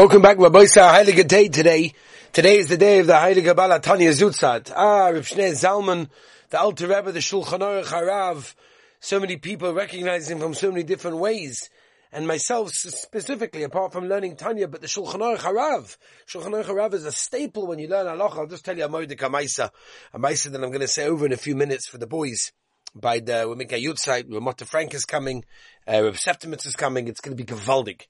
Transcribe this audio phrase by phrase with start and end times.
[0.00, 1.92] Welcome back, Rabbi Heilige Day today.
[2.32, 4.72] Today is the day of the Heilige Bala Tanya Zutzat.
[4.74, 6.08] Ah, Reb Zalman,
[6.48, 8.54] the Alter Rebbe, the Shulchan Aruch Harav.
[9.00, 11.68] So many people recognize him from so many different ways.
[12.12, 15.98] And myself specifically, apart from learning Tanya, but the Shulchan Aruch Harav.
[16.26, 18.38] Shulchan Aruch Harav is a staple when you learn halacha.
[18.38, 19.68] I'll just tell you a Moedika Maisa.
[20.14, 22.52] A Maisa that I'm going to say over in a few minutes for the boys.
[22.94, 25.44] By the, we make a Yutzait, Ramata Frank is coming,
[25.86, 28.06] uh, Reb Septimus is coming, it's going to be Gavaldik.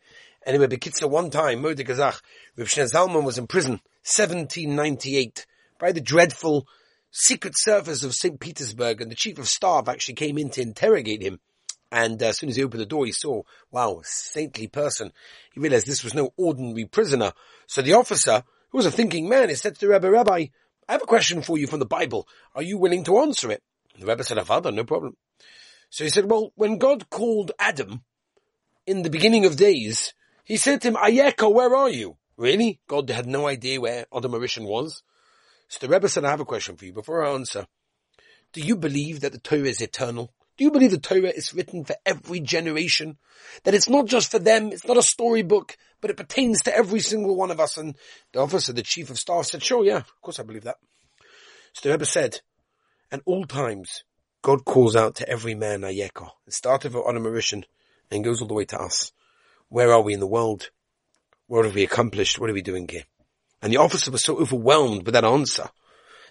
[0.46, 2.20] Anyway, Bekitza, one time, Mordek Gazach,
[2.56, 5.46] Reb Zalman was in prison, 1798,
[5.78, 6.66] by the dreadful
[7.10, 8.40] Secret Service of St.
[8.40, 11.40] Petersburg, and the Chief of Staff actually came in to interrogate him.
[11.92, 15.12] And uh, as soon as he opened the door, he saw, wow, saintly person.
[15.52, 17.32] He realized this was no ordinary prisoner.
[17.66, 20.46] So the officer, who was a thinking man, he said to the Rebbe, Rabbi,
[20.88, 22.28] I have a question for you from the Bible.
[22.54, 23.62] Are you willing to answer it?
[23.94, 25.16] And the Rebbe said, Father, no problem.
[25.90, 28.04] So he said, well, when God called Adam
[28.86, 32.16] in the beginning of days, he said to him, Ayeka, where are you?
[32.36, 32.80] Really?
[32.88, 35.02] God had no idea where Adam Arishan was.
[35.68, 37.66] So the Rebbe said, I have a question for you before I answer.
[38.52, 40.32] Do you believe that the Torah is eternal?
[40.56, 43.18] Do you believe the Torah is written for every generation?
[43.64, 47.00] That it's not just for them, it's not a storybook, but it pertains to every
[47.00, 47.76] single one of us?
[47.76, 47.96] And
[48.32, 50.76] the officer, the chief of staff said, sure, yeah, of course I believe that.
[51.72, 52.40] So the Rebbe said,
[53.12, 54.02] at all times,
[54.42, 56.30] God calls out to every man Ayeka.
[56.46, 57.64] It started with Adam Arishan
[58.10, 59.12] and goes all the way to us.
[59.70, 60.70] Where are we in the world?
[61.46, 62.38] What have we accomplished?
[62.38, 63.04] What are we doing here?
[63.62, 65.70] And the officer was so overwhelmed with that answer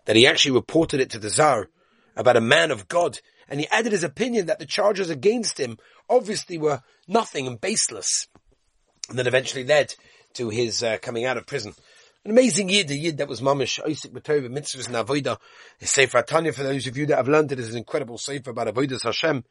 [0.06, 1.70] that he actually reported it to the Tsar
[2.18, 3.20] about a man of God.
[3.48, 5.78] And he added his opinion that the charges against him
[6.10, 8.28] obviously were nothing and baseless.
[9.10, 9.96] And then eventually led
[10.34, 11.74] to his uh, coming out of prison.
[12.26, 15.38] An amazing yid, a yid that was mamish, Isaac B'Torah, mitzvahs and avodah.
[15.80, 18.52] His Sefer Tanya, for those of you that have learned it, is an incredible sefer
[18.52, 19.46] about avodas Hashem.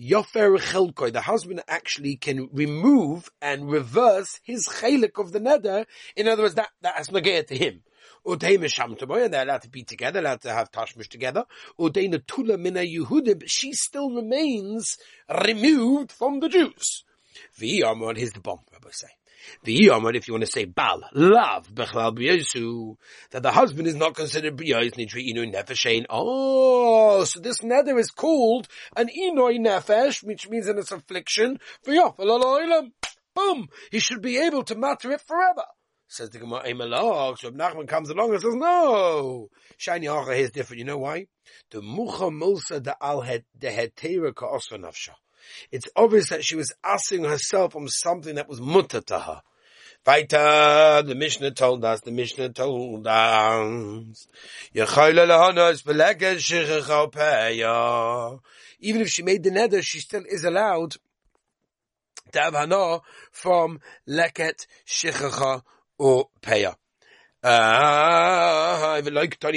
[0.00, 5.86] Yofer Chelkoi, the husband actually can remove and reverse his chelik of the nether.
[6.14, 7.82] In other words, that, that has nagaya to him.
[8.24, 11.44] And they're allowed to be together, allowed to have tashmish together.
[11.78, 14.98] Tula mina Yehudim, she still remains
[15.46, 17.04] removed from the Jews.
[17.58, 19.08] V'yamon, here's the bomb, Rabbi say.
[19.64, 22.96] The Yomar, if you want to say Bal, love, Bechlal B'yosu,
[23.30, 26.06] that the husband is not considered B'yois Nidri Inu Nefeshein.
[26.08, 31.92] Oh, so this nether is called an Inoi Nefesh, which means in its affliction, for
[31.92, 32.90] Yof,
[33.34, 33.68] Boom!
[33.92, 35.62] He should be able to matter it forever.
[36.08, 39.50] Says the Gemara, Emelach, so Nachman comes along and says, no!
[39.76, 40.78] Shiny Acha is different.
[40.78, 41.26] You know why?
[41.70, 45.10] The Mucha Mulsa de Al de Hetera Ka'osva Nafsha.
[45.70, 49.42] It's obvious that she was asking herself on something that was mutter to her.
[50.06, 54.28] Weiter, the Mishnah told us, the Mishnah told us,
[58.80, 60.96] even if she made the nether, she still is allowed
[62.32, 63.00] to have hana
[63.30, 65.62] from leket shechacha
[65.98, 66.30] or.
[67.44, 69.54] Ah, I would like to tell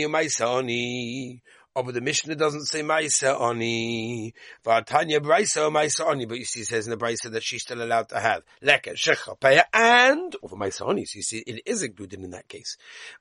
[1.74, 4.34] but the Mishnah doesn't say Maisa Oni.
[4.66, 7.82] Vatanya Brisa Maisa Oni, but you see, it says in the Brisa that she's still
[7.82, 11.06] allowed to have Leket, Shecha, Peya, and over Maisa Oni.
[11.06, 12.76] So you see, it is included in that case.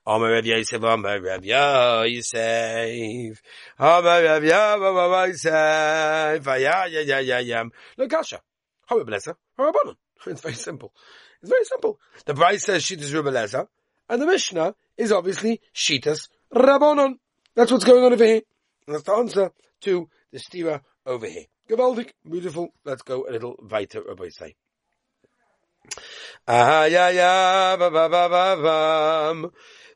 [0.05, 3.41] Omer Rav Yosef, Omer Rav Yosef,
[3.79, 7.71] Omer Rav Yosef, Ya, Ya, Ya, Ya, Yam.
[7.97, 8.39] Look, Asha,
[8.85, 9.71] Hara Blesa, Hara
[10.27, 10.93] It's very simple.
[11.41, 11.99] It's very simple.
[12.25, 13.67] The Brisa says Shitas Rebeleza,
[14.09, 17.15] and the Mishnah is obviously Shitas Rabbanon.
[17.55, 18.41] That's what's going on over here.
[18.87, 19.51] That's the answer
[19.81, 21.45] to the stira over here.
[21.69, 22.73] Gavaldik, beautiful.
[22.85, 24.55] Let's go a little weiter, Rabbi say.
[26.47, 29.51] Ah, yeah, yeah, ba, ba, ba, ba, bam.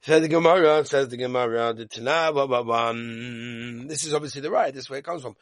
[0.06, 4.90] Says the Gemara, says the Gemara, the Tanah, This is obviously the right, this is
[4.92, 5.36] where it comes from.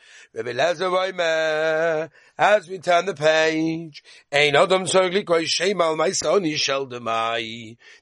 [2.38, 4.02] As we turn the page,
[4.32, 4.86] Adam
[5.82, 5.98] al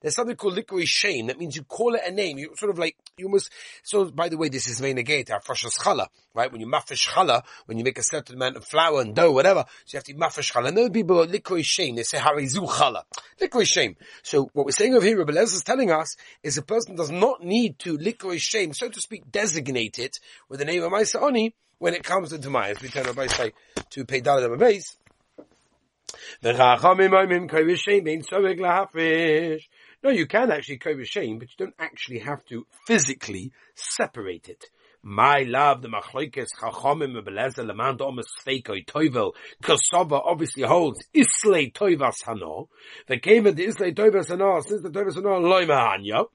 [0.01, 1.25] There's something called likoi shame.
[1.25, 2.37] That means you call it a name.
[2.37, 5.79] You sort of like, you must, so by the way, this is main negate, Afashas
[5.79, 6.51] Chala, right?
[6.51, 9.65] When you mafish chala, when you make a certain amount of flour and dough, whatever,
[9.85, 10.67] so you have to mafish chala.
[10.67, 11.95] And those people are likoi shame.
[11.95, 13.01] They say harizu chala.
[13.41, 13.95] Likoi shame.
[14.21, 17.12] So what we're saying over here, Rabbi is telling us, is is a person does
[17.12, 20.19] not need to liquor shame, so to speak, designate it
[20.50, 22.81] with the name of Maisa when it comes into Mayas.
[22.81, 23.51] We turn our base
[23.92, 24.98] to pay dollar base.
[26.44, 26.50] No,
[30.09, 34.65] you can actually cover shame, but you don't actually have to physically separate it.
[35.03, 39.33] My love, the machlokes chachamim belezer leman domas feikoi toivel
[39.63, 42.68] kosova obviously holds islay toivas hano.
[43.07, 46.25] The came the islay toivas hano since the toivas hano loy mahanya.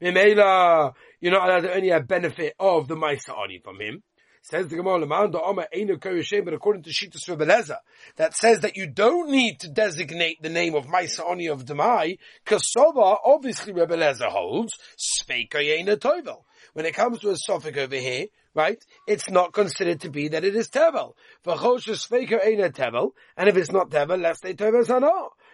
[0.00, 4.02] Mimela, you're not allowed only have benefit of the Maisa Ani from him.
[4.42, 7.78] Says the Gemara, but according to Shitas Rebeleza,
[8.16, 12.18] that says that you don't need to designate the name of Maisa Ani of Demai,
[12.44, 16.42] Kasova, obviously Rebeleza holds, Speikayena Toivel.
[16.74, 20.44] When it comes to a suffix over here, right, it's not considered to be that
[20.44, 21.14] it is Tevel.
[21.46, 25.10] Tevel, and if it's not Tevel, let's say Toivel Sana.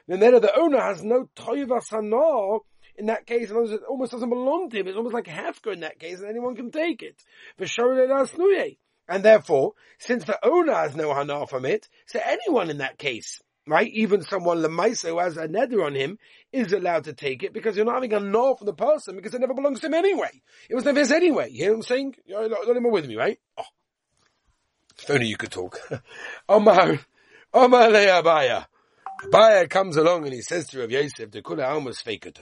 [0.08, 2.58] The the owner has no Toivel Sana,
[2.96, 4.88] in that case, it almost doesn't belong to him.
[4.88, 7.16] It's almost like a hefker in that case, and anyone can take it.
[9.08, 13.40] And therefore, since the owner has no hana from it, so anyone in that case,
[13.66, 16.18] right, even someone lemaisa who has a nether on him,
[16.52, 19.34] is allowed to take it because you're not having a no from the person because
[19.34, 20.42] it never belongs to him anyway.
[20.68, 21.50] It was never his anyway.
[21.50, 22.16] You hear what I'm saying?
[22.26, 23.38] You're not even with me, right?
[23.56, 23.64] Oh.
[24.98, 25.78] If only you could talk.
[26.48, 26.98] Omar,
[27.54, 28.66] Omar Abaye.
[29.24, 32.32] Abaye comes along and he says to Rav Yosef, the kula almost fake a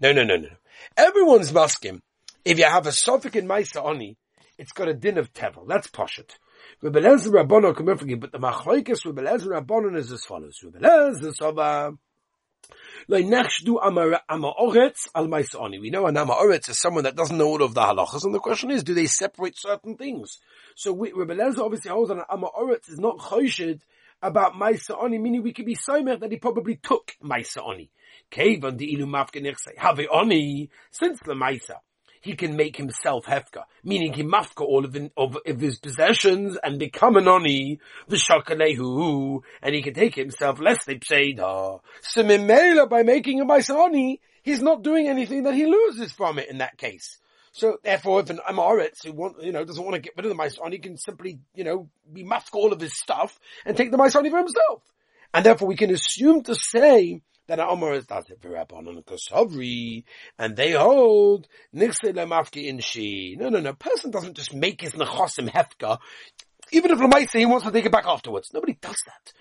[0.00, 0.48] no, no, no, no.
[0.96, 2.02] Everyone's masking.
[2.44, 4.16] If you have a suffix in Maisa Oni,
[4.58, 5.68] it's got a din of tevel.
[5.68, 6.36] That's poshet.
[6.82, 10.58] Rebbe Lezer Rabbono come forgive, but the machlokes Rebbe Lezer Rabbono is as follows.
[10.64, 11.96] Rebbe Lezer Soba.
[13.08, 13.44] We know an
[14.28, 15.08] Amaoretz
[16.68, 19.06] is someone that doesn't know all of the halachas, and the question is, do they
[19.06, 20.38] separate certain things?
[20.74, 23.80] So we, Lezer obviously holds that an Amaoretz is not choshed
[24.20, 27.90] about Maisa Oni, meaning we could be so that he probably took Maisa Oni.
[28.30, 29.40] Kevan the ilu mafka
[29.76, 31.76] have oni since the Maisa.
[32.22, 36.56] He can make himself hefka, meaning he mafka all of, in, of, of, his possessions
[36.62, 41.80] and become an oni, v'shakalehu, and he can take himself less they pseida.
[42.00, 46.38] So mimela, by making a Maisa oni, he's not doing anything that he loses from
[46.38, 47.18] it in that case.
[47.50, 50.30] So therefore, if an Amaretz who want, you know, doesn't want to get rid of
[50.30, 53.98] the Maisani can simply, you know, be mask all of his stuff and take the
[53.98, 54.82] Maisani for himself.
[55.34, 57.20] And therefore we can assume to say
[57.52, 60.04] that Amar is for Rabbanon Kosovri,
[60.38, 63.38] and they hold Nixle Lemafki Inshi.
[63.38, 63.70] No, no, no.
[63.70, 65.98] A person doesn't just make his Nechosim Hefka,
[66.70, 68.54] even if Lamaisa he wants to take it back afterwards.
[68.54, 69.32] Nobody does that.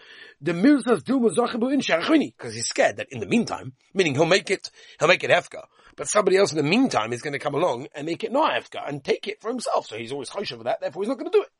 [0.42, 4.52] The Mirzas do in Sharachini, because he's scared that in the meantime, meaning he'll make
[4.52, 4.70] it,
[5.00, 5.64] he'll make it Hefka,
[5.96, 8.52] but somebody else in the meantime is going to come along and make it not
[8.52, 9.88] Hefka and take it for himself.
[9.88, 11.52] So he's always choshev for that, therefore he's not going to do it.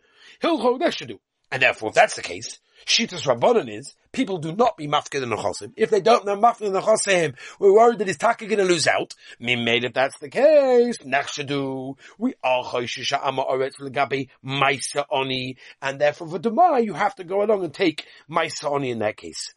[0.42, 1.20] He'll hold do.
[1.50, 5.30] And therefore, if that's the case, Shitas Rabbanon is, people do not be mafkid in
[5.30, 5.74] the chosim.
[5.76, 8.88] If they don't know in the chosim, we're worried that his taka going to lose
[8.88, 9.14] out.
[9.40, 15.58] Me made if that's the case, nechshadu, we are choishisha ama oretz legabi maisa oni,
[15.82, 19.18] and therefore for Demai, you have to go along and take maisa oni in that
[19.18, 19.54] case.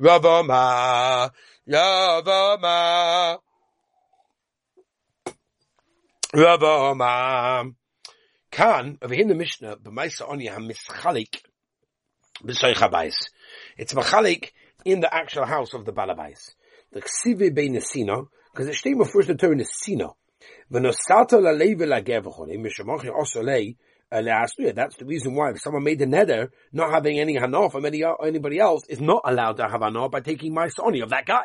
[0.00, 1.30] Rabama,
[1.68, 3.38] Rabama,
[6.34, 7.74] Rabama.
[8.50, 11.42] Kan, over here in the Mishnah, b'maisa oni ha-mischalik
[12.42, 13.28] b'soich
[13.76, 14.52] It's machalik
[14.84, 16.54] in the actual house of the balabais.
[16.92, 20.14] The ksivi bein nesino, because it steht first the term nesino.
[20.72, 23.76] V'nosato la-lei v'la-gev v'chole, mishamochi oso lei,
[24.10, 27.84] uh, that's the reason why if someone made the nether, not having any hana from
[27.84, 31.26] any, anybody else, is not allowed to have hana by taking my soni of that
[31.26, 31.44] guy.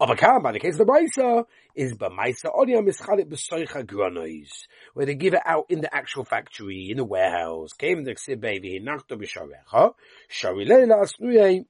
[0.00, 4.48] Of a car, by the case of the Maisa, is Bamaisa Odia Mischalit Besoicha Gronois,
[4.94, 7.72] where they give it out in the actual factory, in the warehouse.
[7.72, 9.94] Came the Xibevi, Nachto Bisharecha,
[10.30, 11.62] Sharilela Asnuye, eh?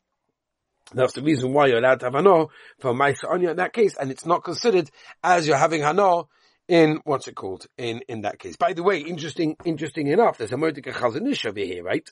[0.93, 2.47] that's the reason why you're allowed to have hana
[2.79, 4.91] for Maisa Onya in that case, and it's not considered
[5.23, 6.25] as you're having hana
[6.69, 8.57] in, what's it called, in, in that case.
[8.57, 12.09] By the way, interesting, interesting enough, there's a Mordecai Chazon Ish over here, right?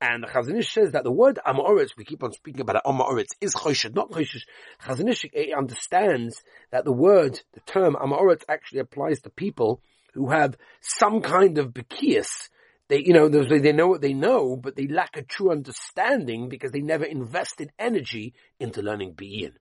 [0.00, 2.82] And the Chazon Ish says that the word Amoritz, we keep on speaking about it,
[2.84, 4.42] Amoritz, is Choshed, not Choshed.
[4.82, 5.24] Chazon Ish
[5.56, 9.80] understands that the word, the term Amoritz actually applies to people
[10.12, 12.50] who have some kind of Bekias.
[12.88, 16.72] They, you know, they know what they know, but they lack a true understanding because
[16.72, 19.54] they never invested energy into learning Be'in.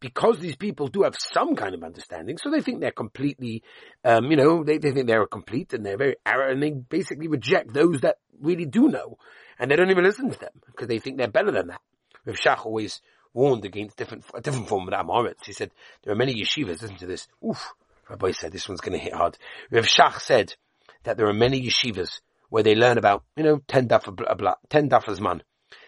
[0.00, 3.62] Because these people do have some kind of understanding, so they think they're completely,
[4.04, 7.28] um, you know, they, they think they're complete and they're very arrogant and they basically
[7.28, 9.18] reject those that really do know.
[9.58, 11.80] And they don't even listen to them because they think they're better than that.
[12.26, 13.00] Rav Shach always
[13.32, 15.46] warned against different, a different form of Amoritz.
[15.46, 15.70] He said,
[16.02, 17.28] there are many yeshivas, listen to this.
[17.44, 17.72] Oof.
[18.08, 19.38] Rabbi said this one's going to hit hard.
[19.70, 20.54] Rav Shach said
[21.04, 22.20] that there are many yeshivas
[22.50, 25.42] where they learn about, you know, 10 daf, 10 dafas man.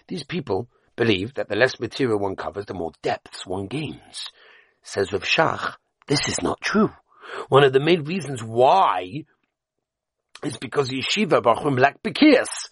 [0.08, 4.30] These people believe that the less material one covers, the more depths one gains.
[4.82, 5.74] Says Rav Shach,
[6.06, 6.90] this is not true.
[7.48, 9.24] One of the main reasons why
[10.42, 12.68] is because yeshiva Bachrim lack bekias.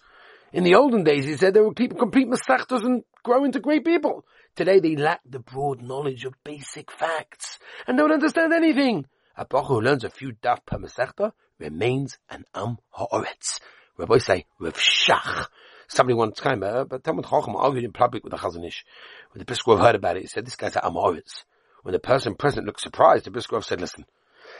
[0.53, 3.83] In the olden days, he said there were people complete masechtas and grow into great
[3.83, 4.25] people.
[4.55, 9.05] Today they lack the broad knowledge of basic facts and don't understand anything.
[9.35, 13.59] A Bach who learns a few daf per masechta remains an am ha'oretz.
[13.97, 15.47] Rabbi say, Rav Shach.
[15.95, 18.83] Somebody once came, uh, but Talmud Chacham argued in public with the Chazon Ish.
[19.31, 21.45] When the Briskov heard about it, he said, this guy's an am ha'oretz.
[21.83, 24.05] When the person present looked surprised, the Briskov said, listen,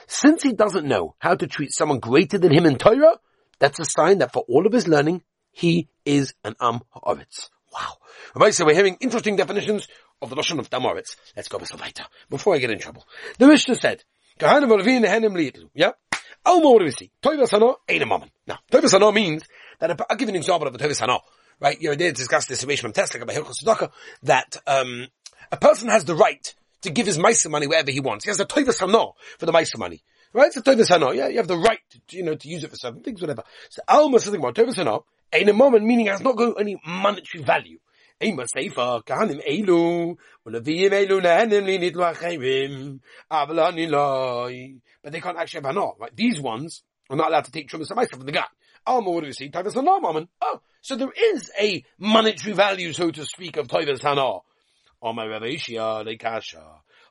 [0.08, 3.20] since he doesn't know how to treat someone greater than him in Torah,
[3.60, 7.50] that's a sign that for all of his learning, he is an Am Ha'aretz.
[7.74, 7.98] Wow.
[8.34, 9.90] Rabbi, so we're hearing interesting definitions
[10.22, 11.18] of the notion of Damoritz.
[11.36, 13.06] Let's go a little later, before I get in trouble.
[13.40, 14.06] The Mishnah said.
[14.40, 15.92] Yeah?
[16.48, 16.62] A.
[18.48, 19.44] Now, Toivas Hano means
[19.80, 21.20] that, I'll give you an example of a Toivas Hano.
[21.60, 21.80] Right?
[21.80, 23.92] You're there to discuss this situation from Tesla about Hilchos Tzedakah,
[24.24, 25.08] that, um,
[25.52, 28.26] a person has the right to give his Maisa money wherever he wants.
[28.26, 30.04] He has a Toivas Hano for the Maisa money.
[30.34, 30.48] Right?
[30.48, 31.16] It's a Toivas Hano.
[31.16, 33.44] Yeah, you have the right to, you know, to use it for certain things, whatever.
[33.70, 36.80] So Alma something about Toivas Hano, in a moment, meaning it has not got any
[36.86, 37.80] monetary value.
[38.18, 38.30] But
[45.12, 45.88] they can't actually have hana.
[46.00, 46.16] Right?
[46.16, 48.46] These ones are not allowed to take trumas from the guy.
[48.88, 49.50] Oh, what do we see?
[49.50, 50.28] Taivas hana, mammon.
[50.42, 54.40] Oh, so there is a monetary value, so to speak, of Taivas hana.
[55.02, 56.64] My Rebbe Ishia, Lekasha.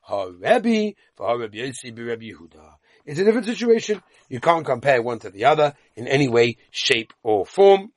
[0.03, 2.75] Ha Rebbe, for Ha Rebbe Yossi, Rebbe Yehuda.
[3.05, 4.01] It's a different situation.
[4.29, 7.91] You can't compare one to the other in any way, shape, or form.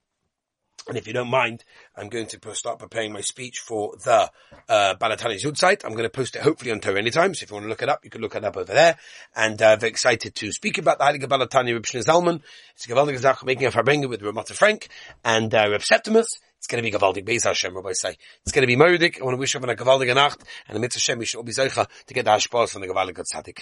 [0.88, 1.64] And if you don't mind,
[1.94, 4.30] I'm going to start preparing my speech for the
[4.70, 5.84] uh, Balatani Zud site.
[5.84, 7.34] I'm going to post it hopefully on Torah anytime.
[7.34, 8.96] So if you want to look it up, you can look it up over there.
[9.36, 12.40] And uh, very excited to speak about the Heilige Balatani Reb Zalman.
[12.74, 14.88] It's a Gavaldig Zach making a Farbenga with Ramata Frank
[15.22, 16.38] and uh, Reb Septimus.
[16.56, 18.16] It's going to be Gavaldig Beis Hashem, Rabbi say.
[18.42, 19.20] It's going to be Meridik.
[19.20, 21.44] I want to wish everyone a Gavaldig Nacht and a Mitzvah Hashem, we should all
[21.44, 23.56] be Zeicha to get the Hashpaz from the Gavaldig Tzaddik.